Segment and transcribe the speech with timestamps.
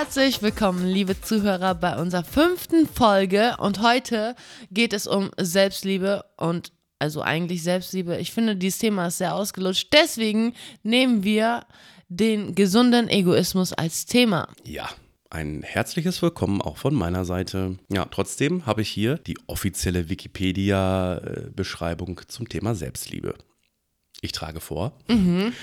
[0.00, 3.56] Herzlich willkommen, liebe Zuhörer, bei unserer fünften Folge.
[3.58, 4.36] Und heute
[4.70, 8.16] geht es um Selbstliebe und also eigentlich Selbstliebe.
[8.18, 9.92] Ich finde, dieses Thema ist sehr ausgelutscht.
[9.92, 11.66] Deswegen nehmen wir
[12.08, 14.46] den gesunden Egoismus als Thema.
[14.64, 14.88] Ja,
[15.30, 17.76] ein herzliches Willkommen auch von meiner Seite.
[17.92, 23.34] Ja, trotzdem habe ich hier die offizielle Wikipedia-Beschreibung zum Thema Selbstliebe.
[24.20, 24.92] Ich trage vor.
[25.08, 25.54] Mhm.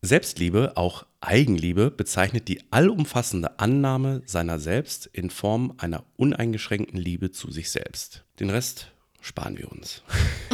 [0.00, 7.50] Selbstliebe, auch Eigenliebe, bezeichnet die allumfassende Annahme seiner selbst in Form einer uneingeschränkten Liebe zu
[7.50, 8.24] sich selbst.
[8.40, 10.02] Den Rest sparen wir uns.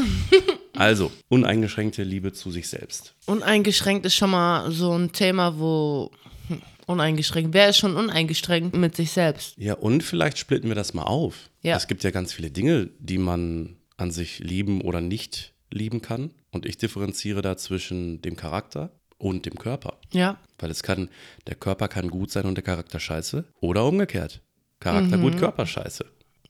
[0.75, 3.15] also, uneingeschränkte Liebe zu sich selbst.
[3.27, 6.11] Uneingeschränkt ist schon mal so ein Thema, wo.
[6.49, 7.53] hm, Uneingeschränkt.
[7.53, 9.55] Wer ist schon uneingeschränkt mit sich selbst?
[9.57, 11.51] Ja, und vielleicht splitten wir das mal auf.
[11.63, 11.77] Ja.
[11.77, 16.33] Es gibt ja ganz viele Dinge, die man an sich lieben oder nicht lieben kann.
[16.53, 19.99] Und ich differenziere da zwischen dem Charakter und dem Körper.
[20.13, 20.39] Ja.
[20.59, 21.09] Weil es kann,
[21.47, 23.45] der Körper kann gut sein und der Charakter scheiße.
[23.61, 24.41] Oder umgekehrt.
[24.81, 26.07] Charakter gut, Körper scheiße.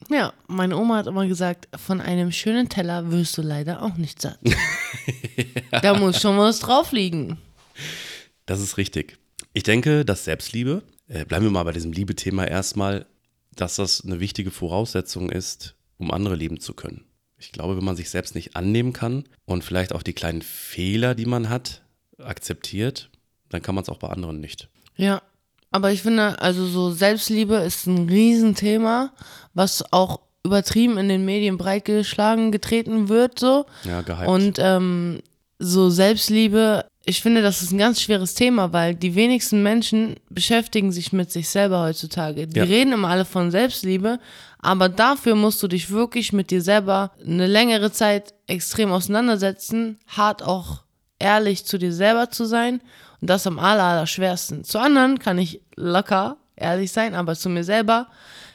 [0.08, 4.22] Ja, meine Oma hat immer gesagt, von einem schönen Teller wirst du leider auch nicht
[4.22, 4.38] satt.
[5.82, 7.38] Da muss schon was drauf liegen.
[8.46, 9.18] Das ist richtig.
[9.52, 13.06] Ich denke, dass Selbstliebe, äh, bleiben wir mal bei diesem Liebe-Thema erstmal,
[13.54, 17.04] dass das eine wichtige Voraussetzung ist, um andere lieben zu können.
[17.38, 21.14] Ich glaube, wenn man sich selbst nicht annehmen kann und vielleicht auch die kleinen Fehler,
[21.14, 21.82] die man hat,
[22.24, 23.10] akzeptiert,
[23.48, 24.68] dann kann man es auch bei anderen nicht.
[24.96, 25.22] Ja,
[25.70, 29.12] aber ich finde, also so Selbstliebe ist ein Riesenthema,
[29.54, 33.66] was auch übertrieben in den Medien breitgeschlagen getreten wird, so.
[33.84, 34.28] Ja, gehypt.
[34.28, 35.20] Und ähm,
[35.58, 40.92] so Selbstliebe, ich finde, das ist ein ganz schweres Thema, weil die wenigsten Menschen beschäftigen
[40.92, 42.46] sich mit sich selber heutzutage.
[42.46, 42.64] Die Ja.
[42.64, 44.18] reden immer alle von Selbstliebe,
[44.58, 50.42] aber dafür musst du dich wirklich mit dir selber eine längere Zeit extrem auseinandersetzen, hart
[50.42, 50.82] auch
[51.20, 52.80] ehrlich zu dir selber zu sein
[53.20, 54.64] und das am aller, aller schwersten.
[54.64, 58.08] Zu anderen kann ich locker ehrlich sein, aber zu mir selber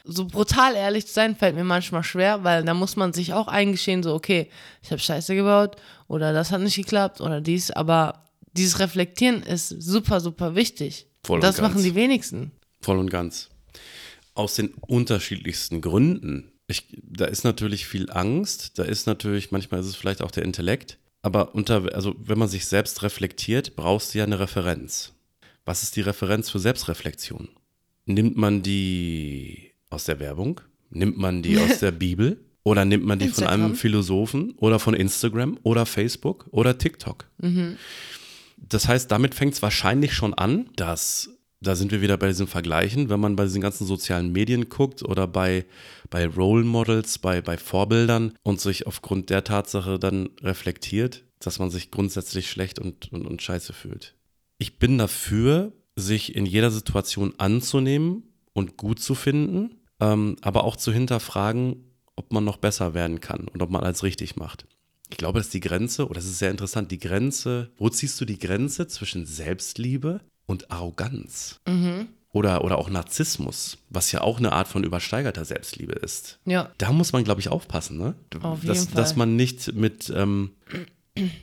[0.05, 3.47] so brutal ehrlich zu sein, fällt mir manchmal schwer, weil da muss man sich auch
[3.47, 4.49] eingestehen, so, okay,
[4.81, 5.77] ich habe Scheiße gebaut
[6.07, 11.07] oder das hat nicht geklappt oder dies, aber dieses Reflektieren ist super, super wichtig.
[11.25, 11.69] Voll und das ganz.
[11.69, 12.51] machen die wenigsten.
[12.81, 13.49] Voll und ganz.
[14.35, 16.51] Aus den unterschiedlichsten Gründen.
[16.67, 20.43] Ich, da ist natürlich viel Angst, da ist natürlich, manchmal ist es vielleicht auch der
[20.43, 25.13] Intellekt, aber unter, also wenn man sich selbst reflektiert, brauchst du ja eine Referenz.
[25.65, 27.49] Was ist die Referenz für Selbstreflexion?
[28.05, 30.61] Nimmt man die aus der Werbung?
[30.91, 32.45] Nimmt man die aus der Bibel?
[32.61, 33.63] Oder nimmt man die von Instagram.
[33.63, 37.25] einem Philosophen oder von Instagram oder Facebook oder TikTok?
[38.57, 41.31] Das heißt, damit fängt es wahrscheinlich schon an, dass,
[41.61, 45.03] da sind wir wieder bei diesen Vergleichen, wenn man bei diesen ganzen sozialen Medien guckt
[45.03, 45.65] oder bei,
[46.09, 51.71] bei Role Models, bei, bei Vorbildern und sich aufgrund der Tatsache dann reflektiert, dass man
[51.71, 54.15] sich grundsätzlich schlecht und, und, und scheiße fühlt.
[54.57, 58.23] Ich bin dafür, sich in jeder Situation anzunehmen
[58.53, 63.47] und gut zu finden, ähm, aber auch zu hinterfragen, ob man noch besser werden kann
[63.47, 64.65] und ob man alles richtig macht.
[65.09, 68.25] Ich glaube, dass die Grenze, oder das ist sehr interessant, die Grenze, wo ziehst du
[68.25, 71.59] die Grenze zwischen Selbstliebe und Arroganz?
[72.31, 76.39] Oder, oder auch Narzissmus, was ja auch eine Art von übersteigerter Selbstliebe ist.
[76.43, 76.69] Ja.
[76.77, 78.15] Da muss man, glaube ich, aufpassen, ne?
[78.41, 78.95] Auf jeden dass, Fall.
[78.95, 80.51] dass man nicht mit, ähm,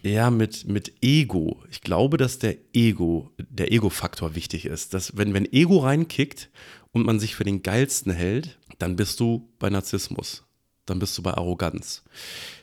[0.02, 1.62] ja, mit, mit Ego.
[1.70, 4.92] Ich glaube, dass der Ego, der Ego-Faktor wichtig ist.
[4.92, 6.50] Dass, wenn, wenn Ego reinkickt
[6.92, 10.44] und man sich für den Geilsten hält, dann bist du bei Narzissmus.
[10.84, 12.02] Dann bist du bei Arroganz.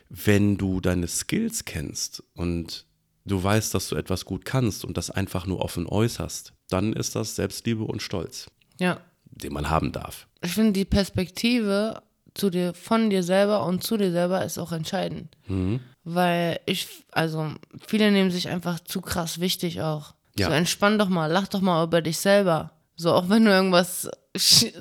[0.08, 2.86] Wenn du deine Skills kennst und
[3.30, 7.16] du weißt, dass du etwas gut kannst und das einfach nur offen äußerst, dann ist
[7.16, 9.00] das Selbstliebe und Stolz, Ja.
[9.24, 10.26] den man haben darf.
[10.42, 12.02] Ich finde, die Perspektive
[12.34, 15.36] zu dir, von dir selber und zu dir selber ist auch entscheidend.
[16.04, 17.52] Weil ich, also,
[17.86, 20.14] viele nehmen sich einfach zu krass wichtig auch.
[20.38, 20.46] Ja.
[20.46, 22.72] So entspann doch mal, lach doch mal über dich selber.
[22.96, 24.08] So, auch wenn du irgendwas,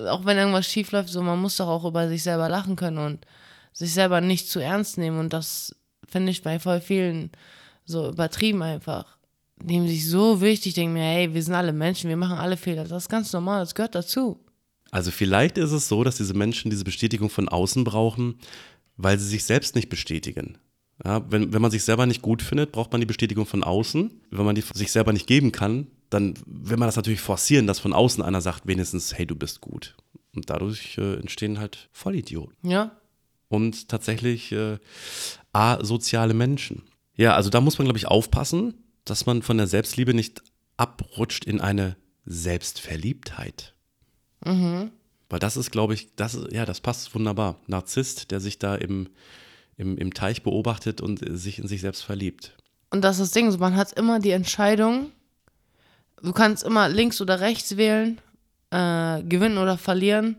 [0.10, 2.98] auch wenn irgendwas schief läuft, so, man muss doch auch über sich selber lachen können
[3.00, 3.26] und
[3.74, 5.20] sich selber nicht zu ernst nehmen.
[5.20, 5.76] Und das
[6.08, 7.32] finde ich bei voll vielen
[7.90, 9.18] so übertrieben einfach.
[9.64, 12.86] Nehmen sich so wichtig, denken mir, hey, wir sind alle Menschen, wir machen alle Fehler.
[12.86, 14.40] Das ist ganz normal, das gehört dazu.
[14.92, 18.40] Also vielleicht ist es so, dass diese Menschen diese Bestätigung von außen brauchen,
[18.98, 20.58] weil sie sich selbst nicht bestätigen.
[21.04, 24.12] Ja, wenn, wenn man sich selber nicht gut findet, braucht man die Bestätigung von außen.
[24.32, 27.80] Wenn man die sich selber nicht geben kann, dann will man das natürlich forcieren, dass
[27.80, 29.96] von außen einer sagt, wenigstens, hey, du bist gut.
[30.36, 32.56] Und dadurch äh, entstehen halt Vollidioten.
[32.70, 32.92] Ja,
[33.48, 34.78] Und tatsächlich äh,
[35.54, 36.84] asoziale Menschen.
[37.20, 40.42] Ja, also da muss man, glaube ich, aufpassen, dass man von der Selbstliebe nicht
[40.78, 43.74] abrutscht in eine Selbstverliebtheit.
[45.30, 47.58] Weil das ist, glaube ich, das, ja, das passt wunderbar.
[47.68, 49.10] Narzisst, der sich da im,
[49.76, 52.56] im, im Teich beobachtet und sich in sich selbst verliebt.
[52.90, 55.12] Und das ist das Ding, so man hat immer die Entscheidung,
[56.24, 58.22] du kannst immer links oder rechts wählen
[58.72, 60.38] äh, gewinnen oder verlieren,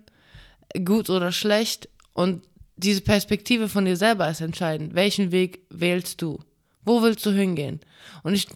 [0.83, 1.91] gut oder schlecht.
[2.15, 2.43] Und
[2.79, 4.95] diese Perspektive von dir selber ist entscheidend.
[4.95, 6.39] Welchen Weg wählst du?
[6.85, 7.81] Wo willst du hingehen?
[8.23, 8.47] Und ich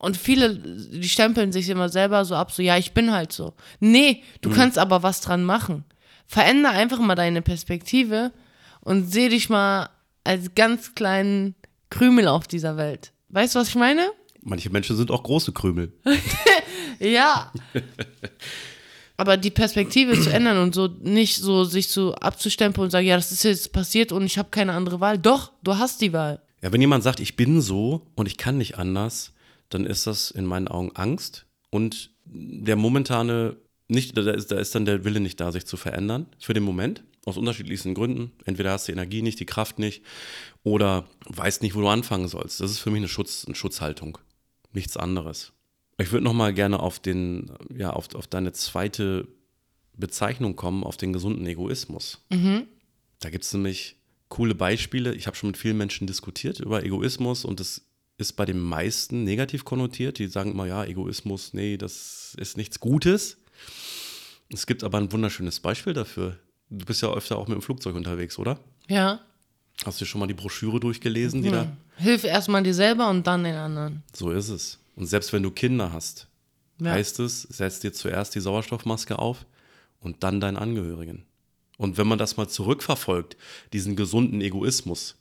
[0.00, 3.52] und viele, die stempeln sich immer selber so ab, so, ja, ich bin halt so.
[3.80, 4.54] Nee, du mhm.
[4.54, 5.84] kannst aber was dran machen.
[6.26, 8.32] Veränder einfach mal deine Perspektive
[8.80, 9.90] und seh dich mal
[10.24, 11.54] als ganz kleinen
[11.90, 13.12] Krümel auf dieser Welt.
[13.28, 14.10] Weißt du, was ich meine?
[14.40, 15.92] Manche Menschen sind auch große Krümel.
[16.98, 17.52] ja.
[19.18, 23.16] Aber die Perspektive zu ändern und so nicht so sich so abzustempeln und sagen, ja,
[23.16, 25.18] das ist jetzt passiert und ich habe keine andere Wahl.
[25.18, 26.40] Doch, du hast die Wahl.
[26.62, 29.32] Ja, wenn jemand sagt, ich bin so und ich kann nicht anders,
[29.68, 33.56] dann ist das in meinen Augen Angst und der momentane,
[33.88, 36.62] nicht, da ist, da ist dann der Wille nicht da, sich zu verändern, für den
[36.62, 38.32] Moment, aus unterschiedlichsten Gründen.
[38.44, 40.02] Entweder hast du die Energie nicht, die Kraft nicht
[40.62, 42.60] oder weißt nicht, wo du anfangen sollst.
[42.60, 44.18] Das ist für mich eine, Schutz, eine Schutzhaltung,
[44.72, 45.52] nichts anderes.
[45.98, 49.28] Ich würde nochmal gerne auf, den, ja, auf, auf deine zweite
[49.94, 52.24] Bezeichnung kommen, auf den gesunden Egoismus.
[52.30, 52.66] Mhm.
[53.20, 53.96] Da gibt es nämlich
[54.30, 55.14] coole Beispiele.
[55.14, 57.82] Ich habe schon mit vielen Menschen diskutiert über Egoismus und das
[58.16, 60.18] ist bei den meisten negativ konnotiert.
[60.18, 63.36] Die sagen immer, ja, Egoismus, nee, das ist nichts Gutes.
[64.52, 66.38] Es gibt aber ein wunderschönes Beispiel dafür.
[66.70, 68.58] Du bist ja öfter auch mit dem Flugzeug unterwegs, oder?
[68.88, 69.20] Ja.
[69.84, 71.54] Hast du schon mal die Broschüre durchgelesen, die hm.
[71.54, 71.76] da.
[71.96, 74.02] Hilf erstmal dir selber und dann den anderen.
[74.12, 74.78] So ist es.
[74.96, 76.28] Und selbst wenn du Kinder hast,
[76.78, 76.92] ja.
[76.92, 79.46] heißt es, setz dir zuerst die Sauerstoffmaske auf
[80.00, 81.24] und dann deinen Angehörigen.
[81.80, 83.38] Und wenn man das mal zurückverfolgt,
[83.72, 85.16] diesen gesunden Egoismus,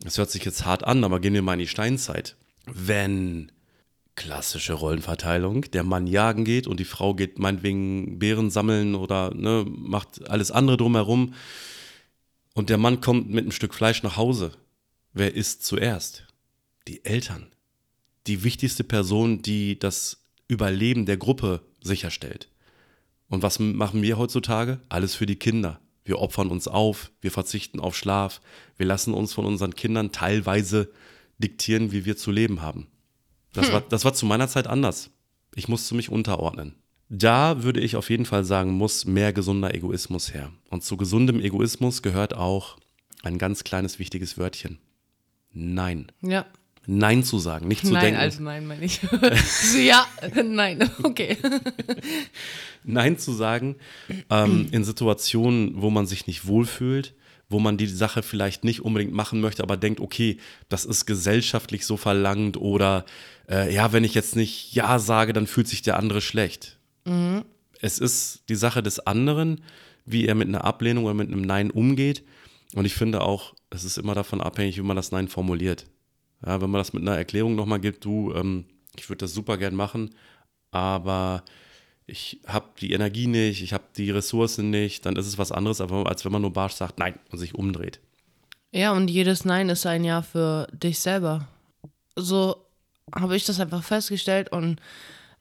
[0.00, 2.34] das hört sich jetzt hart an, aber gehen wir mal in die Steinzeit.
[2.64, 3.52] Wenn
[4.14, 9.66] klassische Rollenverteilung, der Mann jagen geht und die Frau geht meinetwegen Beeren sammeln oder ne,
[9.68, 11.34] macht alles andere drumherum
[12.54, 14.52] und der Mann kommt mit einem Stück Fleisch nach Hause.
[15.12, 16.26] Wer isst zuerst?
[16.88, 17.48] Die Eltern.
[18.26, 22.48] Die wichtigste Person, die das Überleben der Gruppe sicherstellt.
[23.28, 24.80] Und was machen wir heutzutage?
[24.88, 25.80] Alles für die Kinder.
[26.04, 28.40] Wir opfern uns auf, wir verzichten auf Schlaf,
[28.76, 30.92] wir lassen uns von unseren Kindern teilweise
[31.38, 32.86] diktieren, wie wir zu leben haben.
[33.52, 33.72] Das, hm.
[33.72, 35.10] war, das war zu meiner Zeit anders.
[35.54, 36.76] Ich musste mich unterordnen.
[37.08, 40.52] Da würde ich auf jeden Fall sagen, muss mehr gesunder Egoismus her.
[40.70, 42.76] Und zu gesundem Egoismus gehört auch
[43.22, 44.78] ein ganz kleines wichtiges Wörtchen.
[45.52, 46.12] Nein.
[46.20, 46.46] Ja.
[46.86, 48.18] Nein zu sagen, nicht zu nein, denken.
[48.18, 49.00] Nein, also nein, meine ich.
[49.86, 50.06] ja,
[50.42, 51.36] nein, okay.
[52.84, 53.76] Nein zu sagen
[54.30, 57.14] ähm, in Situationen, wo man sich nicht wohlfühlt,
[57.48, 60.38] wo man die Sache vielleicht nicht unbedingt machen möchte, aber denkt, okay,
[60.68, 63.04] das ist gesellschaftlich so verlangt oder
[63.48, 66.78] äh, ja, wenn ich jetzt nicht Ja sage, dann fühlt sich der andere schlecht.
[67.04, 67.44] Mhm.
[67.80, 69.62] Es ist die Sache des anderen,
[70.04, 72.24] wie er mit einer Ablehnung oder mit einem Nein umgeht.
[72.74, 75.86] Und ich finde auch, es ist immer davon abhängig, wie man das Nein formuliert.
[76.44, 78.66] Ja, wenn man das mit einer Erklärung nochmal gibt, du, ähm,
[78.96, 80.14] ich würde das super gern machen,
[80.70, 81.42] aber
[82.06, 85.80] ich habe die Energie nicht, ich habe die Ressourcen nicht, dann ist es was anderes,
[85.80, 88.00] als wenn man nur barsch sagt Nein und sich umdreht.
[88.72, 91.48] Ja, und jedes Nein ist ein Ja für dich selber.
[92.14, 92.56] So
[93.14, 94.80] habe ich das einfach festgestellt und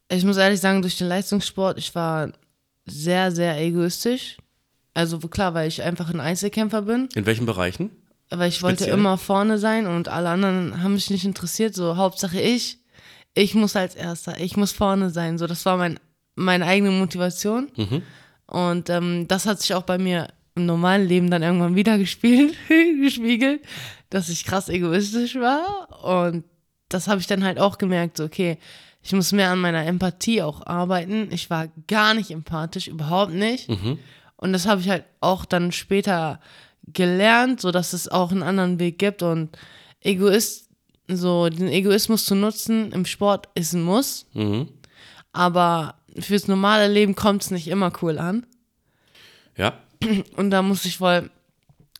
[0.09, 2.31] ich muss ehrlich sagen, durch den Leistungssport, ich war
[2.85, 4.37] sehr, sehr egoistisch.
[4.93, 7.09] Also klar, weil ich einfach ein Einzelkämpfer bin.
[7.15, 7.91] In welchen Bereichen?
[8.29, 11.75] Weil ich wollte immer vorne sein und alle anderen haben mich nicht interessiert.
[11.75, 12.79] So, Hauptsache ich,
[13.33, 15.37] ich muss als Erster, ich muss vorne sein.
[15.37, 15.99] So, das war mein,
[16.35, 17.69] meine eigene Motivation.
[17.75, 18.01] Mhm.
[18.47, 22.55] Und ähm, das hat sich auch bei mir im normalen Leben dann irgendwann wieder gespielt,
[22.67, 23.61] gespiegelt,
[24.09, 26.03] dass ich krass egoistisch war.
[26.03, 26.45] Und
[26.89, 28.57] das habe ich dann halt auch gemerkt, so, okay,
[29.01, 31.27] ich muss mehr an meiner Empathie auch arbeiten.
[31.31, 33.69] Ich war gar nicht empathisch, überhaupt nicht.
[33.69, 33.99] Mhm.
[34.37, 36.39] Und das habe ich halt auch dann später
[36.87, 39.57] gelernt, so dass es auch einen anderen Weg gibt und
[40.01, 40.69] Egoist,
[41.07, 44.27] so den Egoismus zu nutzen im Sport ist ein Muss.
[44.33, 44.69] Mhm.
[45.33, 48.45] Aber fürs normale Leben kommt es nicht immer cool an.
[49.57, 49.73] Ja.
[50.35, 51.29] Und da muss ich wohl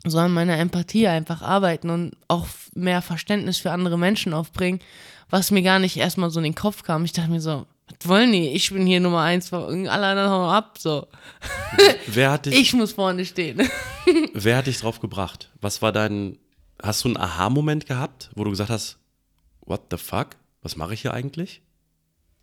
[0.06, 4.80] so an meiner Empathie einfach arbeiten und auch mehr Verständnis für andere Menschen aufbringen,
[5.32, 7.06] was mir gar nicht erstmal so in den Kopf kam.
[7.06, 8.50] Ich dachte mir so, was wollen die?
[8.50, 11.08] Ich bin hier Nummer eins, alle anderen hauen ab, so.
[12.08, 13.70] Wer hat dich, ich muss vorne stehen.
[14.34, 15.52] wer hat dich drauf gebracht?
[15.62, 16.38] Was war dein,
[16.82, 18.98] hast du einen Aha-Moment gehabt, wo du gesagt hast,
[19.62, 20.30] what the fuck?
[20.62, 21.62] Was mache ich hier eigentlich?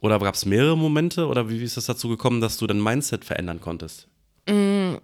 [0.00, 1.26] Oder gab es mehrere Momente?
[1.26, 4.08] Oder wie ist es dazu gekommen, dass du dein Mindset verändern konntest?
[4.48, 4.94] Mm,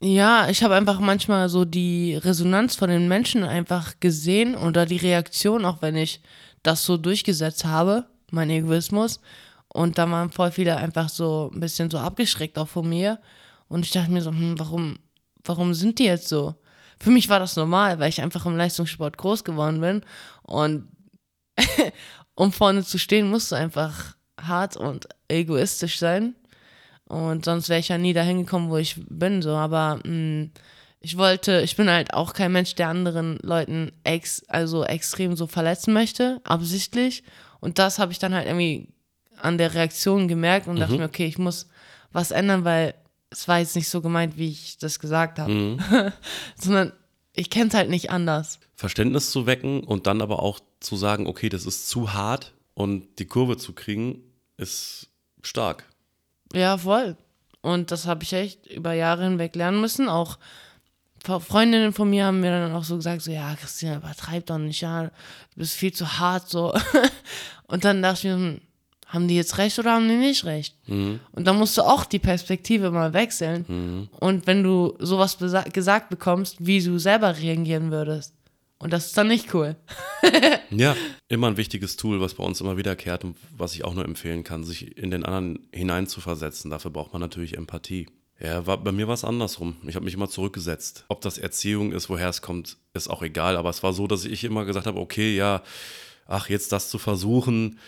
[0.00, 4.96] ja, ich habe einfach manchmal so die Resonanz von den Menschen einfach gesehen oder die
[4.96, 6.20] Reaktion, auch wenn ich
[6.62, 9.20] das so durchgesetzt habe, mein Egoismus.
[9.72, 13.18] Und da waren voll viele einfach so ein bisschen so abgeschreckt auch von mir.
[13.68, 14.98] Und ich dachte mir so, hm, warum,
[15.44, 16.54] warum sind die jetzt so?
[17.00, 20.02] Für mich war das normal, weil ich einfach im Leistungssport groß geworden bin.
[20.42, 20.88] Und
[22.34, 26.34] um vorne zu stehen, musst du einfach hart und egoistisch sein.
[27.08, 29.50] Und sonst wäre ich ja nie dahin gekommen, wo ich bin, so.
[29.52, 30.50] Aber mh,
[31.00, 35.46] ich wollte, ich bin halt auch kein Mensch, der anderen Leuten ex, also extrem so
[35.46, 37.24] verletzen möchte, absichtlich.
[37.60, 38.88] Und das habe ich dann halt irgendwie
[39.42, 41.68] an der Reaktion gemerkt und dachte mir, okay, ich muss
[42.12, 42.94] was ändern, weil
[43.30, 45.78] es war jetzt nicht so gemeint, wie ich das gesagt habe.
[46.56, 46.92] Sondern
[47.34, 48.60] ich kenne es halt nicht anders.
[48.74, 53.18] Verständnis zu wecken und dann aber auch zu sagen, okay, das ist zu hart und
[53.18, 54.22] die Kurve zu kriegen,
[54.56, 55.08] ist
[55.42, 55.84] stark.
[56.52, 57.16] Ja, voll.
[57.62, 60.08] Und das habe ich echt über Jahre hinweg lernen müssen.
[60.08, 60.38] Auch
[61.24, 64.80] Freundinnen von mir haben mir dann auch so gesagt, so, ja, Christina, übertreib doch nicht,
[64.80, 65.10] ja, du
[65.54, 66.74] bist viel zu hart, so.
[67.68, 68.60] Und dann dachte ich mir, hm,
[69.12, 70.76] haben die jetzt recht oder haben die nicht recht?
[70.86, 74.08] Und dann musst du auch die Perspektive mal wechseln.
[74.18, 75.36] Und wenn du sowas
[75.72, 78.34] gesagt bekommst, wie du selber reagieren würdest.
[78.78, 79.76] Und das ist dann nicht cool.
[80.70, 80.96] Ja,
[81.28, 84.42] immer ein wichtiges Tool, was bei uns immer wiederkehrt und was ich auch nur empfehlen
[84.42, 86.70] kann, sich in den anderen hineinzuversetzen.
[86.70, 88.06] Dafür braucht man natürlich Empathie.
[88.40, 89.76] Ja, war, bei mir war es andersrum.
[89.86, 91.04] Ich habe mich immer zurückgesetzt.
[91.08, 93.56] Ob das Erziehung ist, woher es kommt, ist auch egal.
[93.58, 95.62] Aber es war so, dass ich immer gesagt habe, okay, ja,
[96.26, 97.78] ach, jetzt das zu versuchen,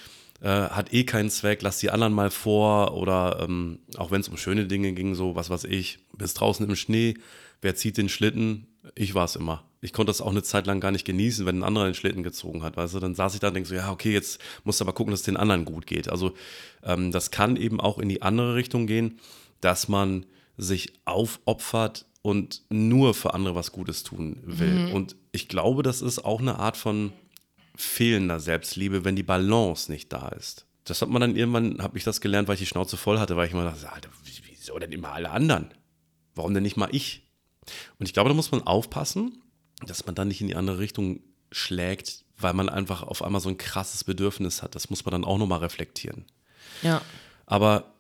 [0.41, 2.95] äh, hat eh keinen Zweck, lass die anderen mal vor.
[2.95, 6.69] Oder ähm, auch wenn es um schöne Dinge ging, so was weiß ich, bis draußen
[6.69, 7.15] im Schnee,
[7.63, 8.67] wer zieht den Schlitten?
[8.95, 9.65] Ich war es immer.
[9.81, 12.23] Ich konnte das auch eine Zeit lang gar nicht genießen, wenn ein anderer den Schlitten
[12.23, 12.77] gezogen hat.
[12.77, 14.93] Weißt du, dann saß ich da und denke so, ja, okay, jetzt musst du aber
[14.93, 16.09] gucken, dass es den anderen gut geht.
[16.09, 16.35] Also
[16.83, 19.19] ähm, das kann eben auch in die andere Richtung gehen,
[19.61, 20.27] dass man
[20.57, 24.91] sich aufopfert und nur für andere was Gutes tun will.
[24.93, 27.13] Und ich glaube, das ist auch eine Art von
[27.75, 30.67] fehlender Selbstliebe, wenn die Balance nicht da ist.
[30.85, 33.37] Das hat man dann irgendwann, habe ich das gelernt, weil ich die Schnauze voll hatte,
[33.37, 35.73] weil ich immer dachte, Alter, wieso denn immer alle anderen?
[36.35, 37.23] Warum denn nicht mal ich?
[37.99, 39.43] Und ich glaube, da muss man aufpassen,
[39.87, 43.49] dass man dann nicht in die andere Richtung schlägt, weil man einfach auf einmal so
[43.49, 44.75] ein krasses Bedürfnis hat.
[44.75, 46.27] Das muss man dann auch nochmal reflektieren.
[46.83, 47.01] Ja.
[47.47, 47.95] Aber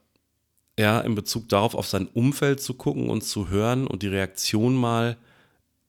[0.78, 4.75] ja, in Bezug darauf, auf sein Umfeld zu gucken und zu hören und die Reaktion
[4.75, 5.16] mal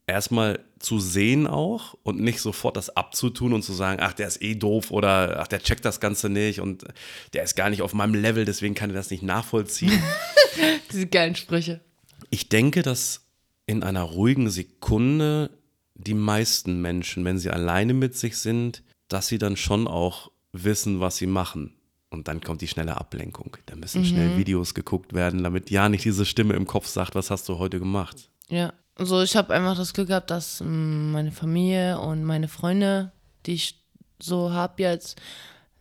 [0.08, 4.42] erstmal zu sehen auch und nicht sofort das abzutun und zu sagen, ach, der ist
[4.42, 6.86] eh doof oder ach, der checkt das Ganze nicht und
[7.34, 10.02] der ist gar nicht auf meinem Level, deswegen kann er das nicht nachvollziehen.
[10.92, 11.82] Diese geilen Sprüche.
[12.30, 13.26] Ich denke, dass
[13.66, 15.50] in einer ruhigen Sekunde
[15.96, 21.00] die meisten Menschen, wenn sie alleine mit sich sind, dass sie dann schon auch wissen,
[21.00, 21.74] was sie machen.
[22.10, 23.58] Und dann kommt die schnelle Ablenkung.
[23.66, 27.30] Da müssen schnell Videos geguckt werden, damit ja nicht diese Stimme im Kopf sagt, was
[27.30, 28.30] hast du heute gemacht.
[28.48, 28.74] Ja.
[28.98, 33.12] Also ich habe einfach das Glück gehabt, dass mh, meine Familie und meine Freunde,
[33.46, 33.82] die ich
[34.22, 35.22] so habe jetzt,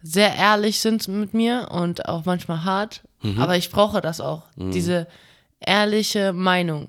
[0.03, 3.03] sehr ehrlich sind mit mir und auch manchmal hart.
[3.39, 4.43] Aber ich brauche das auch.
[4.57, 5.07] Diese
[5.59, 6.89] ehrliche Meinung.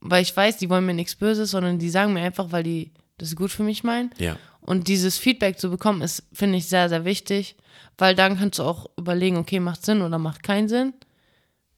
[0.00, 2.92] Weil ich weiß, die wollen mir nichts Böses, sondern die sagen mir einfach, weil die
[3.16, 4.10] das gut für mich meinen.
[4.18, 4.36] Ja.
[4.60, 7.56] Und dieses Feedback zu bekommen, ist, finde ich, sehr, sehr wichtig,
[7.96, 10.92] weil dann kannst du auch überlegen, okay, macht Sinn oder macht keinen Sinn.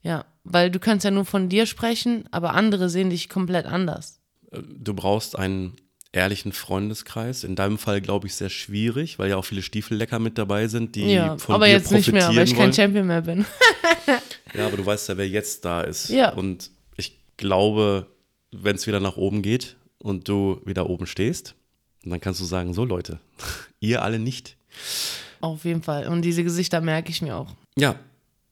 [0.03, 4.21] Ja, weil du kannst ja nur von dir sprechen, aber andere sehen dich komplett anders.
[4.51, 5.75] Du brauchst einen
[6.13, 7.45] ehrlichen Freundeskreis.
[7.45, 10.95] In deinem Fall, glaube ich, sehr schwierig, weil ja auch viele Stiefellecker mit dabei sind,
[10.95, 12.73] die Ja, von aber dir jetzt nicht mehr, weil ich kein.
[12.73, 13.45] Champion mehr bin.
[14.55, 16.09] Ja, aber du weißt ja, wer jetzt da ist.
[16.09, 16.33] Ja.
[16.33, 18.07] Und ich glaube,
[18.53, 21.55] wenn es wieder nach oben geht und du wieder oben stehst,
[22.05, 23.19] dann kannst du sagen, so Leute,
[23.81, 24.57] ihr alle nicht.
[25.41, 26.07] Auf jeden Fall.
[26.07, 27.55] Und diese Gesichter merke ich mir auch.
[27.77, 27.97] Ja,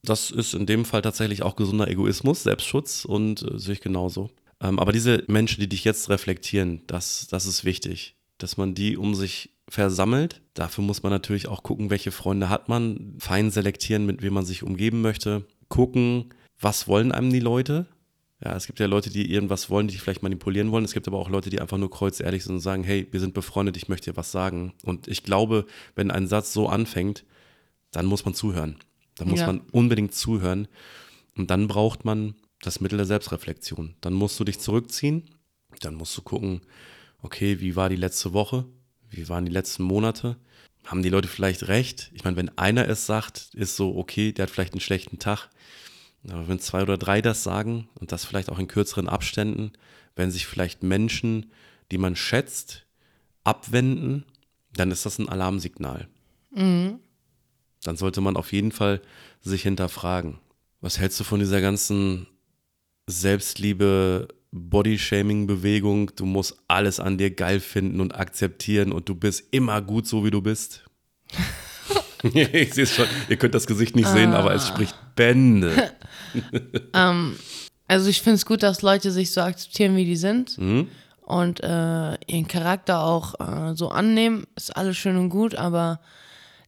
[0.04, 4.30] das ist in dem Fall tatsächlich auch gesunder Egoismus, Selbstschutz und äh, sehe genauso.
[4.60, 8.96] Ähm, aber diese Menschen, die dich jetzt reflektieren, das, das ist wichtig, dass man die
[8.96, 10.42] um sich versammelt.
[10.54, 14.44] Dafür muss man natürlich auch gucken, welche Freunde hat man, fein selektieren, mit wem man
[14.44, 17.86] sich umgeben möchte, gucken, was wollen einem die Leute.
[18.44, 20.84] Ja, es gibt ja Leute, die irgendwas wollen, die dich vielleicht manipulieren wollen.
[20.84, 23.32] Es gibt aber auch Leute, die einfach nur kreuzehrlich sind und sagen, hey, wir sind
[23.32, 24.74] befreundet, ich möchte dir was sagen.
[24.82, 27.24] Und ich glaube, wenn ein Satz so anfängt,
[27.90, 28.76] dann muss man zuhören.
[29.16, 29.46] Da muss Ja.
[29.46, 30.68] man unbedingt zuhören.
[31.36, 33.94] Und dann braucht man das Mittel der Selbstreflexion.
[34.00, 35.30] Dann musst du dich zurückziehen.
[35.80, 36.60] Dann musst du gucken,
[37.22, 38.64] okay, wie war die letzte Woche?
[39.10, 40.36] Wie waren die letzten Monate?
[40.84, 42.10] Haben die Leute vielleicht recht?
[42.14, 45.48] Ich meine, wenn einer es sagt, ist so, okay, der hat vielleicht einen schlechten Tag.
[46.28, 49.72] Aber wenn zwei oder drei das sagen und das vielleicht auch in kürzeren Abständen,
[50.16, 51.50] wenn sich vielleicht Menschen,
[51.90, 52.86] die man schätzt,
[53.44, 54.24] abwenden,
[54.74, 56.08] dann ist das ein Alarmsignal.
[57.84, 59.00] Dann sollte man auf jeden Fall
[59.40, 60.38] sich hinterfragen.
[60.80, 62.26] Was hältst du von dieser ganzen
[63.06, 66.10] Selbstliebe, Bodyshaming-Bewegung?
[66.16, 70.24] Du musst alles an dir geil finden und akzeptieren und du bist immer gut so,
[70.24, 70.84] wie du bist.
[72.22, 73.06] ich sehe es schon.
[73.28, 75.92] Ihr könnt das Gesicht nicht sehen, aber es spricht Bände.
[77.86, 80.58] Also ich finde es gut, dass Leute sich so akzeptieren, wie die sind.
[80.58, 80.88] Mhm.
[81.20, 84.46] Und äh, ihren Charakter auch äh, so annehmen.
[84.56, 86.00] Ist alles schön und gut, aber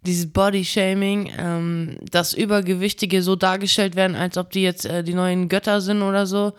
[0.06, 5.48] dieses Body-Shaming, ähm, dass Übergewichtige so dargestellt werden, als ob die jetzt äh, die neuen
[5.48, 6.52] Götter sind oder so.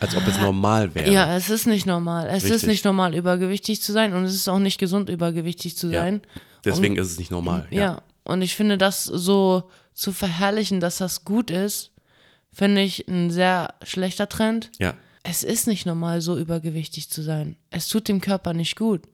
[0.00, 1.10] Als ob es normal wäre.
[1.12, 2.26] Ja, es ist nicht normal.
[2.28, 2.68] Es ist Richtig.
[2.68, 6.00] nicht normal, übergewichtig zu sein und es ist auch nicht gesund, übergewichtig zu Ja.
[6.00, 6.22] sein.
[6.64, 7.66] Deswegen ist es nicht normal.
[7.70, 8.02] Ja.
[8.24, 11.92] und ich finde das so zu verherrlichen, dass das gut ist,
[12.52, 14.70] finde ich ein sehr schlechter Trend.
[14.80, 14.94] ja.
[15.26, 17.56] Es ist nicht normal, so übergewichtig zu sein.
[17.70, 19.04] Es tut dem Körper nicht gut.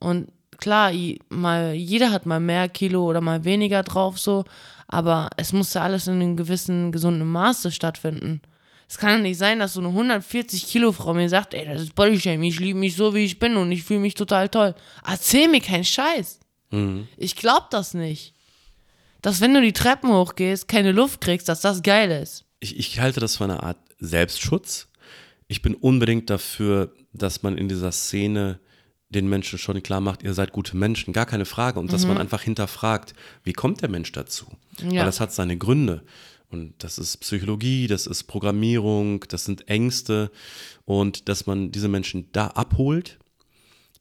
[0.00, 0.26] Und
[0.58, 0.92] klar,
[1.28, 4.44] mal, jeder hat mal mehr Kilo oder mal weniger drauf, so,
[4.88, 8.40] aber es muss ja alles in einem gewissen gesunden Maße stattfinden.
[8.88, 11.82] Es kann ja nicht sein, dass so eine 140 Kilo Frau mir sagt, ey, das
[11.82, 14.74] ist Bodyshaming, ich liebe mich so, wie ich bin und ich fühle mich total toll.
[15.04, 16.38] Erzähl mir keinen Scheiß.
[17.16, 18.34] Ich glaub das nicht.
[19.22, 22.44] Dass wenn du die Treppen hochgehst, keine Luft kriegst, dass das geil ist.
[22.60, 24.88] Ich, ich halte das für eine Art Selbstschutz.
[25.48, 28.60] Ich bin unbedingt dafür, dass man in dieser Szene
[29.08, 31.78] den Menschen schon klar macht, ihr seid gute Menschen, gar keine Frage.
[31.78, 34.46] Und dass man einfach hinterfragt, wie kommt der Mensch dazu?
[34.80, 35.00] Ja.
[35.00, 36.02] Weil das hat seine Gründe.
[36.48, 40.30] Und das ist Psychologie, das ist Programmierung, das sind Ängste.
[40.84, 43.18] Und dass man diese Menschen da abholt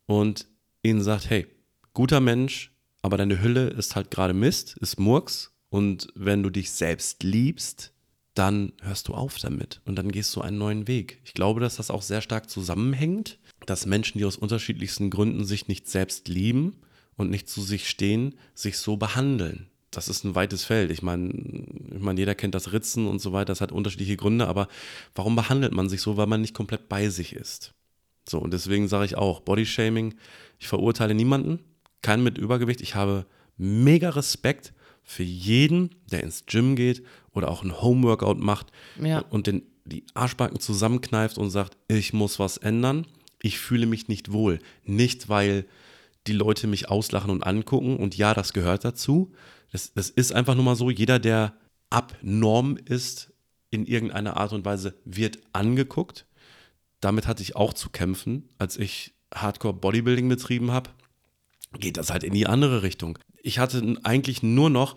[0.05, 0.47] und
[0.83, 1.47] ihnen sagt, hey,
[1.93, 2.71] guter Mensch,
[3.01, 5.51] aber deine Hülle ist halt gerade Mist, ist Murks.
[5.69, 7.93] Und wenn du dich selbst liebst,
[8.35, 11.21] dann hörst du auf damit und dann gehst du einen neuen Weg.
[11.23, 15.67] Ich glaube, dass das auch sehr stark zusammenhängt, dass Menschen, die aus unterschiedlichsten Gründen sich
[15.67, 16.75] nicht selbst lieben
[17.17, 19.67] und nicht zu sich stehen, sich so behandeln.
[19.91, 20.91] Das ist ein weites Feld.
[20.91, 21.29] Ich meine,
[21.93, 24.67] ich meine, jeder kennt das Ritzen und so weiter, das hat unterschiedliche Gründe, aber
[25.13, 27.73] warum behandelt man sich so, weil man nicht komplett bei sich ist?
[28.27, 30.15] So, und deswegen sage ich auch, Bodyshaming,
[30.59, 31.59] ich verurteile niemanden,
[32.01, 32.81] keinen mit Übergewicht.
[32.81, 33.25] Ich habe
[33.57, 39.19] mega Respekt für jeden, der ins Gym geht oder auch ein Homeworkout macht Ja.
[39.29, 43.05] und den, die Arschbacken zusammenkneift und sagt, ich muss was ändern.
[43.45, 44.57] Ich fühle mich nicht wohl.
[44.85, 45.67] Nicht, weil
[46.25, 47.95] die Leute mich auslachen und angucken.
[47.95, 49.33] Und ja, das gehört dazu.
[49.71, 50.89] Das, das ist einfach nur mal so.
[50.89, 51.53] Jeder, der
[51.91, 53.31] abnorm ist
[53.69, 56.25] in irgendeiner Art und Weise, wird angeguckt.
[57.01, 60.89] Damit hatte ich auch zu kämpfen, als ich Hardcore Bodybuilding betrieben habe.
[61.77, 63.19] Geht das halt in die andere Richtung.
[63.43, 64.95] Ich hatte eigentlich nur noch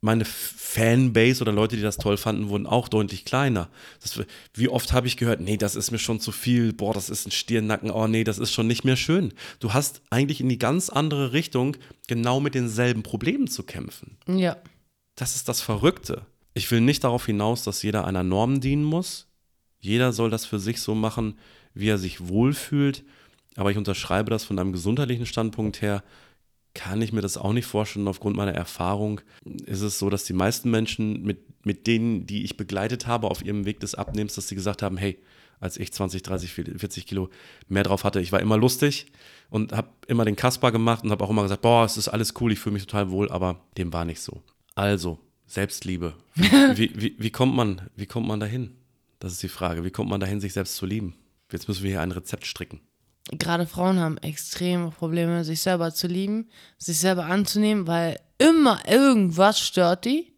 [0.00, 3.68] meine Fanbase oder Leute, die das toll fanden, wurden auch deutlich kleiner.
[4.00, 4.18] Das,
[4.54, 7.26] wie oft habe ich gehört, nee, das ist mir schon zu viel, boah, das ist
[7.26, 9.34] ein Stirnnacken, oh nee, das ist schon nicht mehr schön.
[9.58, 14.16] Du hast eigentlich in die ganz andere Richtung genau mit denselben Problemen zu kämpfen.
[14.26, 14.56] Ja.
[15.16, 16.24] Das ist das Verrückte.
[16.54, 19.26] Ich will nicht darauf hinaus, dass jeder einer Norm dienen muss.
[19.78, 21.38] Jeder soll das für sich so machen,
[21.74, 23.04] wie er sich wohlfühlt.
[23.56, 26.02] Aber ich unterschreibe das von einem gesundheitlichen Standpunkt her,
[26.74, 28.08] kann ich mir das auch nicht vorstellen.
[28.08, 29.20] Aufgrund meiner Erfahrung
[29.66, 33.44] ist es so, dass die meisten Menschen mit, mit denen, die ich begleitet habe auf
[33.44, 35.18] ihrem Weg des Abnehmens, dass sie gesagt haben, hey,
[35.58, 37.28] als ich 20, 30, 40 Kilo
[37.68, 39.06] mehr drauf hatte, ich war immer lustig
[39.50, 42.34] und habe immer den Kasper gemacht und habe auch immer gesagt, boah, es ist alles
[42.40, 44.42] cool, ich fühle mich total wohl, aber dem war nicht so.
[44.74, 46.14] Also, Selbstliebe.
[46.74, 48.76] Wie, wie, wie, kommt man, wie kommt man dahin?
[49.18, 49.84] Das ist die Frage.
[49.84, 51.14] Wie kommt man dahin, sich selbst zu lieben?
[51.50, 52.80] Jetzt müssen wir hier ein Rezept stricken.
[53.32, 59.60] Gerade Frauen haben extreme Probleme, sich selber zu lieben, sich selber anzunehmen, weil immer irgendwas
[59.60, 60.32] stört die.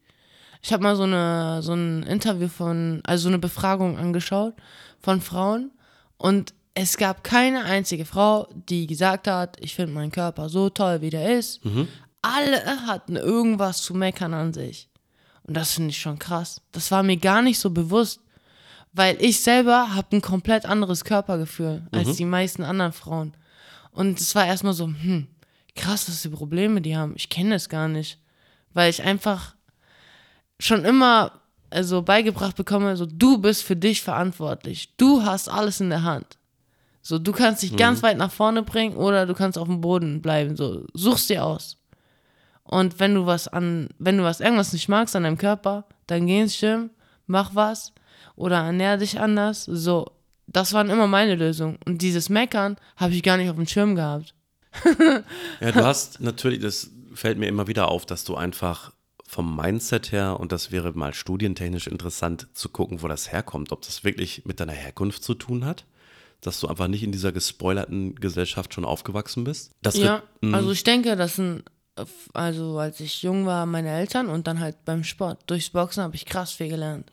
[0.63, 4.55] Ich habe mal so eine so ein Interview von, also so eine Befragung angeschaut
[5.01, 5.71] von Frauen
[6.19, 11.01] und es gab keine einzige Frau, die gesagt hat, ich finde meinen Körper so toll,
[11.03, 11.61] wie der ist.
[12.23, 14.89] Alle hatten irgendwas zu meckern an sich.
[15.45, 16.61] Und das finde ich schon krass.
[16.71, 18.21] Das war mir gar nicht so bewusst.
[18.93, 23.35] Weil ich selber habe ein komplett anderes Körpergefühl als die meisten anderen Frauen.
[23.91, 25.29] Und es war erstmal so, hm,
[25.75, 27.15] krass, was für Probleme die haben.
[27.17, 28.19] Ich kenne das gar nicht.
[28.75, 29.55] Weil ich einfach
[30.61, 34.95] schon immer also beigebracht bekomme, so du bist für dich verantwortlich.
[34.97, 36.39] Du hast alles in der Hand.
[37.01, 40.23] So, du kannst dich ganz weit nach vorne bringen oder du kannst auf dem Boden
[40.23, 40.57] bleiben.
[40.57, 41.79] So, such's dir aus.
[42.63, 46.27] Und wenn du was an, wenn du was irgendwas nicht magst an deinem Körper, dann
[46.27, 46.91] geh ins Gym,
[47.27, 47.93] mach was
[48.37, 49.65] oder ernähr dich anders.
[49.65, 50.13] So,
[50.47, 51.79] das waren immer meine Lösungen.
[51.87, 54.35] Und dieses Meckern habe ich gar nicht auf dem Schirm gehabt.
[55.61, 58.93] Ja, du hast natürlich, das fällt mir immer wieder auf, dass du einfach
[59.27, 63.83] vom Mindset her, und das wäre mal studientechnisch interessant zu gucken, wo das herkommt, ob
[63.83, 65.87] das wirklich mit deiner Herkunft zu tun hat,
[66.41, 69.71] dass du einfach nicht in dieser gespoilerten Gesellschaft schon aufgewachsen bist.
[69.81, 71.65] Das Ja, wird, mh, also ich denke, das sind,
[72.35, 75.41] also als ich jung war, meine Eltern und dann halt beim Sport.
[75.47, 77.11] Durchs Boxen habe ich krass viel gelernt.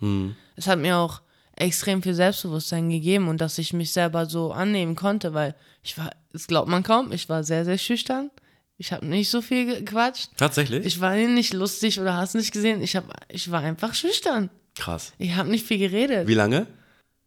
[0.55, 1.21] Es hat mir auch
[1.55, 6.09] extrem viel Selbstbewusstsein gegeben und dass ich mich selber so annehmen konnte, weil ich war,
[6.31, 8.31] das glaubt man kaum, ich war sehr, sehr schüchtern.
[8.77, 10.29] Ich habe nicht so viel gequatscht.
[10.37, 12.81] tatsächlich Ich war nicht lustig oder hast nicht gesehen.
[12.81, 14.49] Ich, hab, ich war einfach schüchtern.
[14.75, 15.11] krass.
[15.17, 16.27] Ich habe nicht viel geredet.
[16.27, 16.65] Wie lange?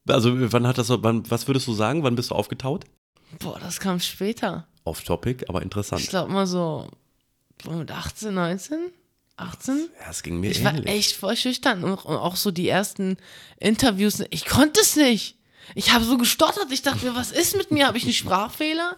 [0.09, 2.85] Also wann hat das, so- wann, was würdest du sagen, wann bist du aufgetaut?
[3.39, 4.67] Boah, das kam später.
[4.85, 6.01] Off Topic, aber interessant.
[6.03, 6.89] Ich glaube mal so
[7.71, 8.79] mit 18, 19?
[9.37, 9.89] 18?
[10.01, 10.87] Ja, es ging mir Ich war ähnlich.
[10.95, 11.85] echt voll schüchtern.
[11.85, 13.17] Und auch so die ersten
[13.59, 15.37] Interviews, ich konnte es nicht.
[15.75, 16.71] Ich habe so gestottert.
[16.71, 17.87] Ich dachte mir, was ist mit mir?
[17.87, 18.97] Habe ich einen Sprachfehler?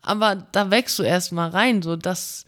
[0.00, 1.82] Aber da wächst du erst mal rein.
[1.82, 2.44] So, dass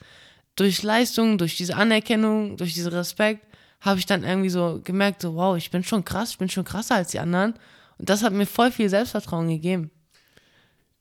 [0.57, 3.46] durch Leistung, durch diese Anerkennung, durch diesen Respekt,
[3.81, 6.64] habe ich dann irgendwie so gemerkt, so, wow, ich bin schon krass, ich bin schon
[6.64, 7.55] krasser als die anderen.
[7.98, 9.90] Und das hat mir voll viel Selbstvertrauen gegeben.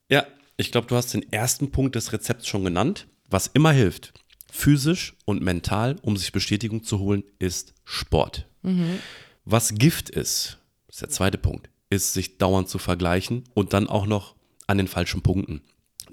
[0.10, 0.26] Ja,
[0.58, 3.08] ich glaube, du hast den ersten Punkt des Rezepts schon genannt.
[3.30, 4.14] Was immer hilft,
[4.54, 8.48] physisch und mental, um sich Bestätigung zu holen, ist Sport.
[9.46, 14.06] Was Gift ist, ist der zweite Punkt, ist sich dauernd zu vergleichen und dann auch
[14.06, 14.36] noch
[14.68, 15.62] an den falschen Punkten.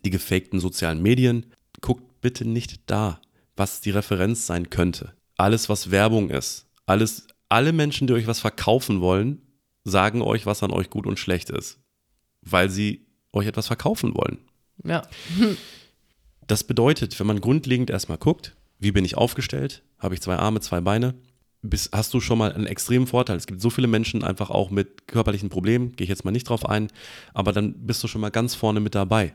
[0.05, 3.21] Die gefakten sozialen Medien, guckt bitte nicht da,
[3.57, 5.13] was die Referenz sein könnte.
[5.37, 9.43] Alles, was Werbung ist, alles, alle Menschen, die euch was verkaufen wollen,
[9.85, 11.79] sagen euch, was an euch gut und schlecht ist,
[12.41, 14.39] weil sie euch etwas verkaufen wollen.
[14.83, 15.03] Ja.
[16.51, 20.61] Das bedeutet, wenn man grundlegend erstmal guckt, wie bin ich aufgestellt, habe ich zwei Arme,
[20.61, 21.15] zwei Beine,
[21.63, 23.37] bist, hast du schon mal einen extremen Vorteil.
[23.37, 26.49] Es gibt so viele Menschen einfach auch mit körperlichen Problemen, gehe ich jetzt mal nicht
[26.49, 26.89] drauf ein,
[27.35, 29.33] aber dann bist du schon mal ganz vorne mit dabei.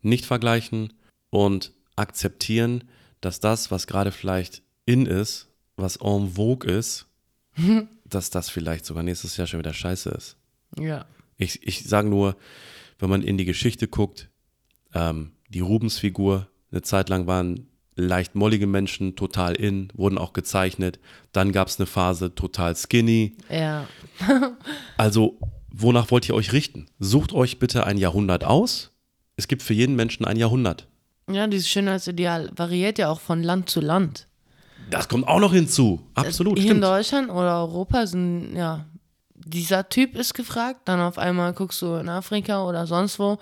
[0.00, 0.92] Nicht vergleichen
[1.30, 2.84] und akzeptieren,
[3.20, 7.06] dass das, was gerade vielleicht in ist, was en vogue ist,
[8.04, 10.36] dass das vielleicht sogar nächstes Jahr schon wieder scheiße ist.
[10.78, 11.04] Ja.
[11.36, 12.36] Ich, ich sage nur,
[13.00, 14.28] wenn man in die Geschichte guckt,
[14.94, 20.98] ähm, die Rubens-Figur, eine Zeit lang waren leicht mollige Menschen total in, wurden auch gezeichnet.
[21.32, 23.36] Dann gab es eine Phase total skinny.
[23.48, 23.86] Ja.
[24.96, 25.38] Also,
[25.72, 26.86] wonach wollt ihr euch richten?
[26.98, 28.92] Sucht euch bitte ein Jahrhundert aus.
[29.36, 30.86] Es gibt für jeden Menschen ein Jahrhundert.
[31.30, 34.28] Ja, dieses Schönheitsideal variiert ja auch von Land zu Land.
[34.90, 36.00] Das kommt auch noch hinzu.
[36.14, 36.84] Absolut, Hier in stimmt.
[36.84, 38.86] Deutschland oder Europa sind, ja,
[39.34, 43.38] dieser Typ ist gefragt, dann auf einmal guckst du in Afrika oder sonst wo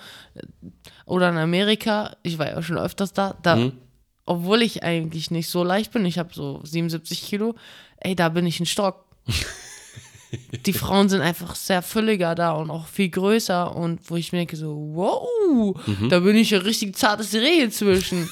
[1.06, 3.72] oder in Amerika, ich war ja schon öfters da, da Mhm.
[4.24, 7.54] obwohl ich eigentlich nicht so leicht bin, ich habe so 77 Kilo,
[7.98, 9.04] ey, da bin ich ein Stock.
[10.66, 14.38] Die Frauen sind einfach sehr fülliger da und auch viel größer und wo ich mir
[14.38, 15.28] denke so, wow,
[15.86, 16.08] Mhm.
[16.08, 18.30] da bin ich ein richtig zartes Reh zwischen.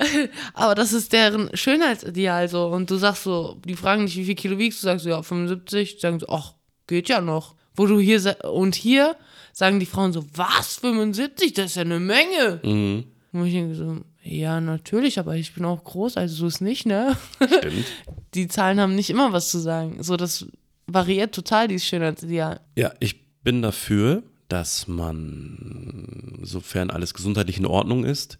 [0.54, 2.66] Aber das ist deren Schönheitsideal so.
[2.66, 4.86] Und du sagst so, die fragen dich, wie viel Kilo wiegst du?
[4.86, 5.96] Sagst du, ja, 75.
[5.96, 6.54] Die sagen so, ach,
[6.86, 7.54] geht ja noch.
[7.76, 9.16] Wo du hier, und hier
[9.52, 11.54] sagen die Frauen so, was, 75?
[11.54, 12.60] Das ist ja eine Menge.
[12.62, 13.04] Mhm.
[13.32, 16.86] Und ich denke so, ja, natürlich, aber ich bin auch groß, also so ist nicht,
[16.86, 17.16] ne?
[17.36, 17.86] Stimmt.
[18.34, 20.02] Die Zahlen haben nicht immer was zu sagen.
[20.02, 20.46] So, das
[20.86, 22.60] variiert total, dieses Schönheitsideal.
[22.76, 28.38] Ja, ich bin dafür, dass man, sofern alles gesundheitlich in Ordnung ist,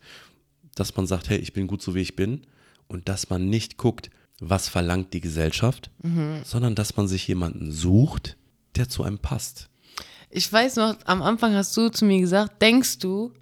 [0.80, 2.42] dass man sagt, hey, ich bin gut so wie ich bin
[2.88, 5.90] und dass man nicht guckt, was verlangt die Gesellschaft,
[6.44, 8.36] sondern dass man sich jemanden sucht,
[8.76, 9.68] der zu einem passt.
[10.30, 13.32] Ich weiß noch, am Anfang hast du zu mir gesagt, denkst du,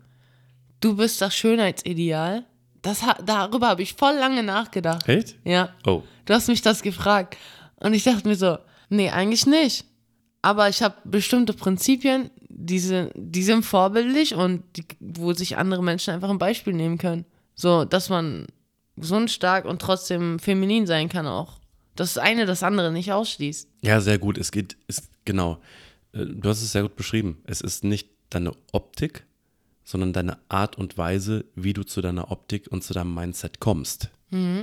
[0.81, 2.45] du bist das Schönheitsideal?
[2.83, 5.09] Das, darüber habe ich voll lange nachgedacht.
[5.09, 5.37] Echt?
[5.45, 5.75] Ja.
[5.87, 6.03] Oh.
[6.25, 7.37] Du hast mich das gefragt.
[7.77, 9.85] Und ich dachte mir so, nee, eigentlich nicht.
[10.43, 15.83] Aber ich habe bestimmte Prinzipien, die sind, die sind vorbildlich und die, wo sich andere
[15.83, 17.25] Menschen einfach ein Beispiel nehmen können.
[17.55, 18.47] So, dass man
[18.97, 21.59] gesund, stark und trotzdem feminin sein kann auch.
[21.95, 23.69] Das eine das andere nicht ausschließt.
[23.83, 24.39] Ja, sehr gut.
[24.39, 25.61] Es geht, ist, genau.
[26.13, 27.39] Äh, Du hast es sehr gut beschrieben.
[27.45, 29.25] Es ist nicht deine Optik,
[29.85, 34.11] sondern deine Art und Weise, wie du zu deiner Optik und zu deinem Mindset kommst.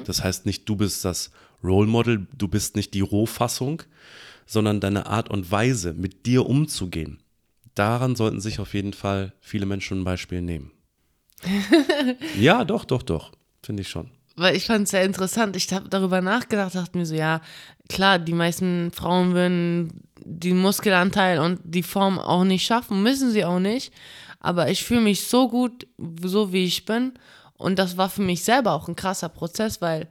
[0.06, 1.32] Das heißt nicht, du bist das
[1.64, 3.82] Role Model, du bist nicht die Rohfassung,
[4.46, 7.18] sondern deine Art und Weise, mit dir umzugehen.
[7.76, 10.72] Daran sollten sich auf jeden Fall viele Menschen ein Beispiel nehmen.
[12.40, 13.32] ja, doch, doch, doch.
[13.62, 14.10] Finde ich schon.
[14.38, 15.56] Weil ich fand es sehr interessant.
[15.56, 17.42] Ich habe darüber nachgedacht, dachte mir so, ja,
[17.90, 23.46] klar, die meisten Frauen würden den Muskelanteil und die Form auch nicht schaffen, müssen sie
[23.46, 23.94] auch nicht.
[24.40, 25.88] Aber ich fühle mich so gut,
[26.22, 27.14] so wie ich bin.
[27.58, 30.08] Und das war für mich selber auch ein krasser Prozess, weil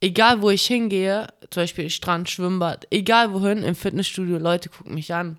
[0.00, 5.14] egal wo ich hingehe, zum Beispiel Strand, Schwimmbad, egal wohin, im Fitnessstudio, Leute gucken mich
[5.14, 5.38] an.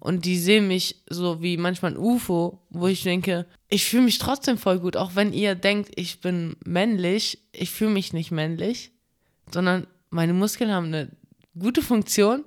[0.00, 4.18] Und die sehen mich so wie manchmal ein UFO, wo ich denke, ich fühle mich
[4.18, 8.92] trotzdem voll gut, auch wenn ihr denkt, ich bin männlich, ich fühle mich nicht männlich,
[9.50, 11.10] sondern meine Muskeln haben eine
[11.58, 12.44] gute Funktion.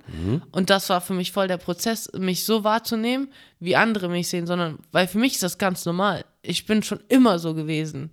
[0.52, 4.46] Und das war für mich voll der Prozess, mich so wahrzunehmen, wie andere mich sehen,
[4.46, 6.24] sondern, weil für mich ist das ganz normal.
[6.42, 8.10] Ich bin schon immer so gewesen.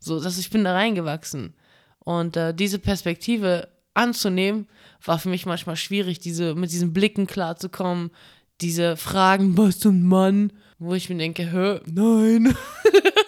[0.00, 1.54] So, dass ich bin da reingewachsen.
[2.08, 4.66] Und äh, diese Perspektive anzunehmen,
[5.04, 8.12] war für mich manchmal schwierig, diese, mit diesen Blicken klarzukommen,
[8.62, 12.56] diese Fragen, was ein Mann, wo ich mir denke, hä, nein.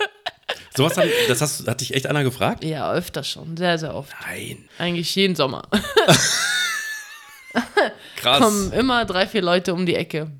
[0.74, 2.64] Sowas hat, das hast, hat dich echt einer gefragt?
[2.64, 4.14] Ja, öfter schon, sehr, sehr oft.
[4.22, 4.66] Nein.
[4.78, 5.68] Eigentlich jeden Sommer.
[8.16, 8.40] Krass.
[8.40, 10.30] Kommen immer drei, vier Leute um die Ecke.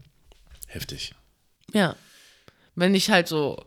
[0.67, 1.13] Heftig.
[1.75, 1.95] Ja.
[2.75, 3.63] Wenn ich halt so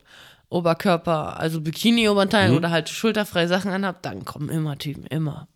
[0.54, 5.48] Oberkörper, also Bikini-Oberteil oder halt schulterfreie Sachen anhab, dann kommen immer Typen, immer.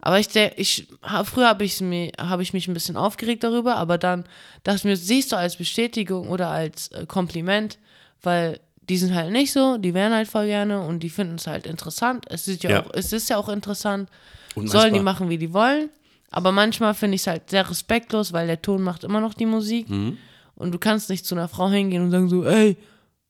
[0.00, 0.88] Aber ich, ich
[1.24, 4.24] früher habe ich, hab ich mich ein bisschen aufgeregt darüber, aber dann
[4.66, 7.78] ich mir, siehst du als Bestätigung oder als äh, Kompliment,
[8.22, 11.46] weil die sind halt nicht so, die wären halt voll gerne und die finden es
[11.46, 12.24] halt interessant.
[12.28, 12.82] Es ist ja, Ja.
[12.84, 14.08] Auch, es ist ja auch interessant.
[14.54, 14.82] Unmessbar.
[14.82, 15.90] Sollen die machen, wie die wollen.
[16.30, 19.46] Aber manchmal finde ich es halt sehr respektlos, weil der Ton macht immer noch die
[19.46, 19.88] Musik.
[19.88, 20.18] Mhm.
[20.54, 22.76] Und du kannst nicht zu einer Frau hingehen und sagen so, ey,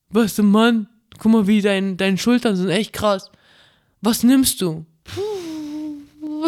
[0.08, 0.88] was denn Mann?
[1.18, 3.30] Guck mal, wie dein, deine Schultern sind echt krass.
[4.00, 4.84] Was nimmst du?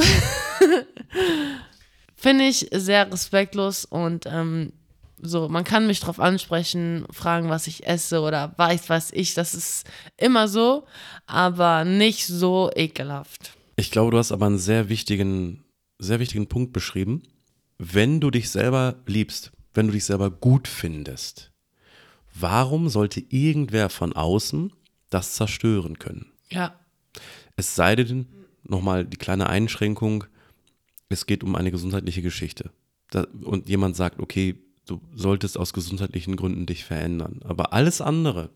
[2.17, 4.73] Finde ich sehr respektlos und ähm,
[5.21, 9.55] so, man kann mich drauf ansprechen, fragen, was ich esse oder weiß, was ich, das
[9.55, 9.85] ist
[10.17, 10.85] immer so,
[11.27, 13.53] aber nicht so ekelhaft.
[13.77, 15.65] Ich glaube, du hast aber einen sehr wichtigen,
[15.99, 17.23] sehr wichtigen Punkt beschrieben.
[17.79, 21.53] Wenn du dich selber liebst, wenn du dich selber gut findest,
[22.41, 24.73] warum sollte irgendwer von außen
[25.11, 26.33] das zerstören können?
[26.51, 26.79] Ja,
[27.57, 28.27] Es sei denn,
[28.63, 30.25] nochmal die kleine Einschränkung,
[31.09, 32.71] es geht um eine gesundheitliche Geschichte.
[33.11, 37.41] Da, und jemand sagt, okay, du solltest aus gesundheitlichen Gründen dich verändern.
[37.45, 38.51] Aber alles andere,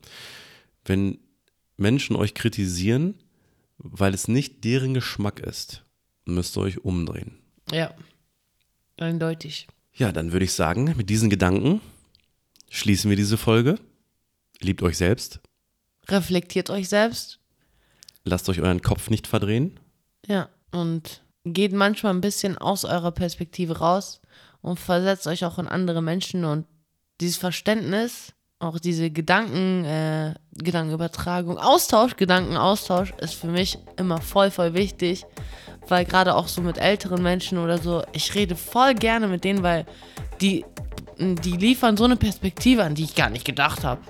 [0.85, 1.19] wenn
[1.77, 3.15] Menschen euch kritisieren,
[3.79, 5.85] weil es nicht deren Geschmack ist,
[6.25, 7.39] müsst ihr euch umdrehen.
[7.71, 7.93] ja,
[8.99, 9.67] eindeutig.
[9.95, 11.81] Ja, dann würde ich sagen, mit diesen Gedanken
[12.73, 13.79] schließen wir diese Folge.
[14.61, 15.41] Liebt euch selbst,
[16.09, 17.39] Reflektiert euch selbst,
[18.25, 19.79] lasst euch euren Kopf nicht verdrehen.
[20.27, 24.21] ja, und geht manchmal ein bisschen aus eurer Perspektive raus
[24.63, 26.67] und versetzt euch auch in andere Menschen und
[27.21, 34.75] dieses Verständnis, auch diese Gedanken, äh, Gedankenübertragung, Austausch, Gedankenaustausch ist für mich immer voll, voll
[34.75, 35.25] wichtig,
[35.89, 39.63] weil gerade auch so mit älteren Menschen oder so, ich rede voll gerne mit denen,
[39.63, 39.85] weil
[40.41, 40.65] die,
[41.19, 44.01] die liefern so eine Perspektive, an die ich gar nicht gedacht habe.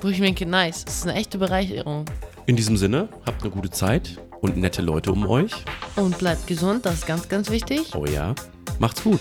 [0.00, 2.04] Wo ich mir denke, nice, das ist eine echte Bereicherung.
[2.46, 5.52] In diesem Sinne, habt eine gute Zeit und nette Leute um euch.
[5.96, 7.94] Und bleibt gesund, das ist ganz, ganz wichtig.
[7.94, 8.34] Oh ja,
[8.78, 9.20] macht's gut.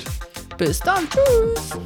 [0.58, 1.78] Bis dann, tschüss.